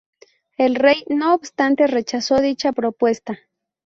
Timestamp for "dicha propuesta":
2.41-3.37